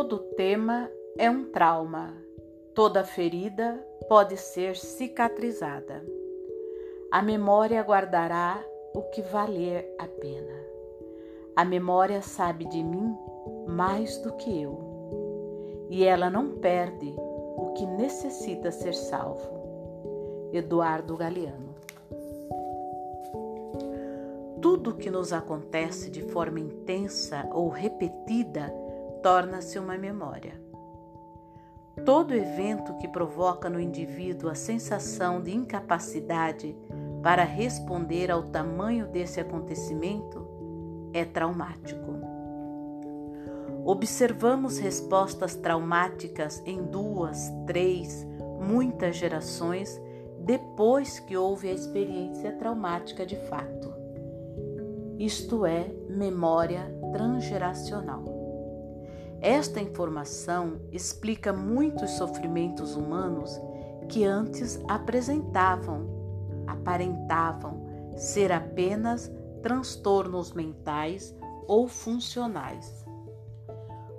[0.00, 2.16] Todo tema é um trauma.
[2.74, 6.02] Toda ferida pode ser cicatrizada.
[7.12, 10.58] A memória guardará o que valer a pena.
[11.54, 13.14] A memória sabe de mim
[13.68, 15.86] mais do que eu.
[15.90, 20.48] E ela não perde o que necessita ser salvo.
[20.50, 21.74] Eduardo Galeano.
[24.62, 28.72] Tudo que nos acontece de forma intensa ou repetida
[29.22, 30.60] torna-se uma memória.
[32.04, 36.76] Todo evento que provoca no indivíduo a sensação de incapacidade
[37.22, 40.46] para responder ao tamanho desse acontecimento
[41.12, 42.10] é traumático.
[43.84, 48.26] Observamos respostas traumáticas em duas, três,
[48.60, 50.00] muitas gerações
[50.38, 53.92] depois que houve a experiência traumática de fato.
[55.18, 58.39] Isto é memória transgeracional.
[59.40, 63.58] Esta informação explica muitos sofrimentos humanos
[64.08, 66.06] que antes apresentavam,
[66.66, 69.30] aparentavam ser apenas
[69.62, 71.34] transtornos mentais
[71.66, 73.00] ou funcionais.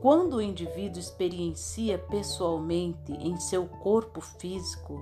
[0.00, 5.00] Quando o indivíduo experiencia pessoalmente em seu corpo físico,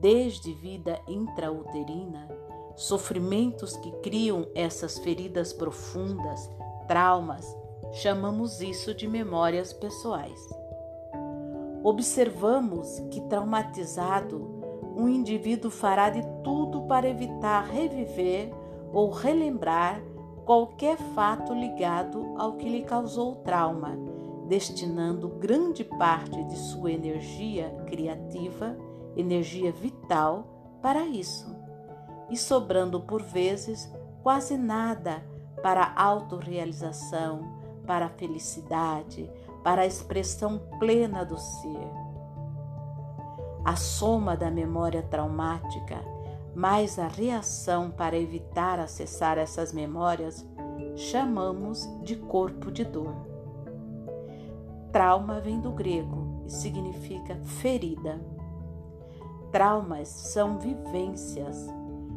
[0.00, 2.28] desde vida intrauterina,
[2.76, 6.48] sofrimentos que criam essas feridas profundas,
[6.86, 7.56] traumas,
[7.92, 10.40] Chamamos isso de memórias pessoais.
[11.82, 14.58] Observamos que, traumatizado,
[14.96, 18.52] um indivíduo fará de tudo para evitar reviver
[18.92, 20.02] ou relembrar
[20.44, 23.96] qualquer fato ligado ao que lhe causou o trauma,
[24.46, 28.76] destinando grande parte de sua energia criativa,
[29.16, 31.54] energia vital, para isso,
[32.30, 35.22] e sobrando por vezes quase nada
[35.62, 37.57] para autorrealização,
[37.88, 39.30] para a felicidade,
[39.64, 41.90] para a expressão plena do ser.
[43.64, 45.96] A soma da memória traumática
[46.54, 50.44] mais a reação para evitar acessar essas memórias
[50.96, 53.14] chamamos de corpo de dor.
[54.92, 58.20] Trauma vem do grego e significa ferida.
[59.50, 61.66] Traumas são vivências,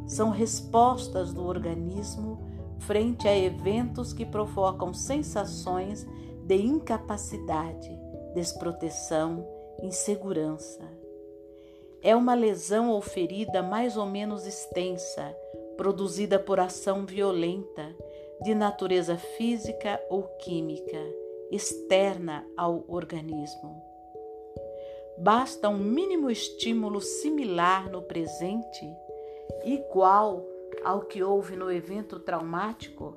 [0.06, 2.51] são respostas do organismo
[2.81, 6.06] frente a eventos que provocam sensações
[6.44, 7.90] de incapacidade,
[8.34, 9.47] desproteção,
[9.81, 10.81] insegurança.
[12.02, 15.36] É uma lesão ou ferida mais ou menos extensa,
[15.78, 17.96] produzida por ação violenta,
[18.41, 20.97] de natureza física ou química,
[21.52, 23.80] externa ao organismo.
[25.18, 28.91] Basta um mínimo estímulo similar no presente,
[29.64, 30.44] igual
[30.84, 33.16] ao que houve no evento traumático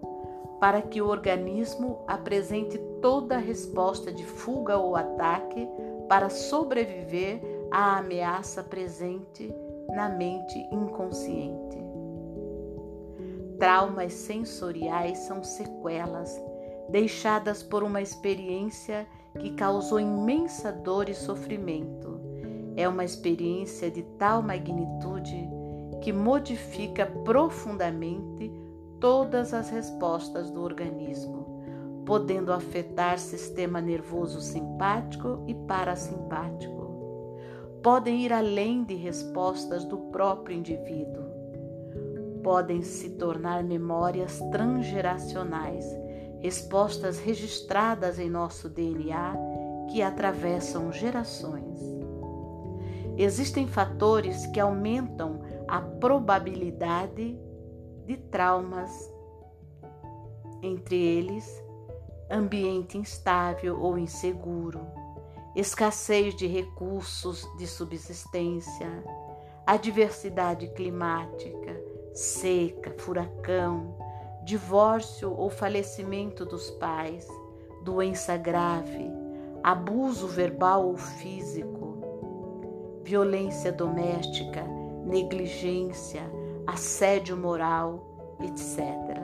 [0.61, 5.69] para que o organismo apresente toda a resposta de fuga ou ataque
[6.09, 9.53] para sobreviver à ameaça presente
[9.95, 11.77] na mente inconsciente.
[13.59, 16.41] Traumas sensoriais são sequelas
[16.89, 19.07] deixadas por uma experiência
[19.39, 22.21] que causou imensa dor e sofrimento.
[22.77, 25.49] É uma experiência de tal magnitude
[26.05, 28.53] que modifica profundamente
[29.01, 31.65] todas as respostas do organismo,
[32.05, 36.85] podendo afetar sistema nervoso simpático e parasimpático.
[37.83, 41.25] Podem ir além de respostas do próprio indivíduo.
[42.43, 45.87] Podem se tornar memórias transgeracionais,
[46.41, 49.37] respostas registradas em nosso DNA
[49.91, 51.81] que atravessam gerações.
[53.17, 55.41] Existem fatores que aumentam
[55.75, 57.37] a probabilidade
[58.07, 59.13] de traumas,
[60.63, 61.61] entre eles
[62.31, 64.87] ambiente instável ou inseguro,
[65.57, 68.89] escassez de recursos de subsistência,
[69.67, 71.77] adversidade climática,
[72.13, 73.97] seca, furacão,
[74.45, 77.27] divórcio ou falecimento dos pais,
[77.83, 79.11] doença grave,
[79.61, 86.23] abuso verbal ou físico, violência doméstica, negligência,
[86.67, 89.15] assédio moral, etc.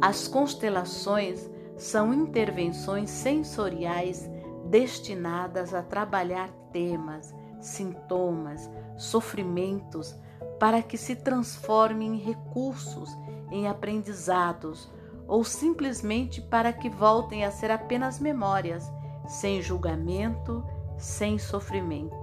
[0.00, 4.28] As constelações são intervenções sensoriais
[4.64, 10.16] destinadas a trabalhar temas, sintomas, sofrimentos
[10.58, 13.10] para que se transformem em recursos,
[13.50, 14.90] em aprendizados
[15.26, 18.90] ou simplesmente para que voltem a ser apenas memórias,
[19.28, 20.64] sem julgamento,
[20.98, 22.19] sem sofrimento.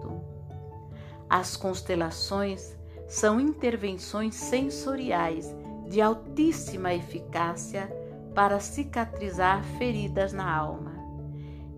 [1.29, 2.75] As constelações
[3.07, 5.53] são intervenções sensoriais
[5.88, 7.91] de altíssima eficácia
[8.33, 10.95] para cicatrizar feridas na alma.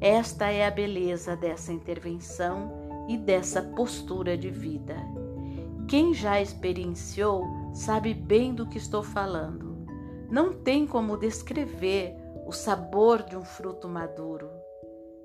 [0.02, 4.96] Esta é a beleza dessa intervenção e dessa postura de vida.
[5.88, 7.44] Quem já experienciou
[7.74, 9.78] sabe bem do que estou falando.
[10.30, 14.50] Não tem como descrever o sabor de um fruto maduro.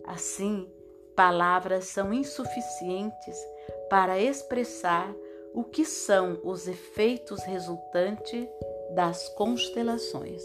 [0.07, 0.69] Assim,
[1.15, 3.37] palavras são insuficientes
[3.95, 5.15] para expressar
[5.55, 8.45] o que são os efeitos resultantes
[8.93, 10.43] das constelações.